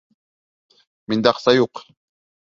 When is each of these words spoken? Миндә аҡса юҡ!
Миндә 1.13 1.29
аҡса 1.33 1.53
юҡ! 1.57 1.83